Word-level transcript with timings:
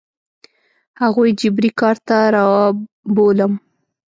هغوی 1.01 1.29
جبري 1.41 1.69
کار 1.79 1.95
ته 2.07 2.17
رابولم. 2.35 3.53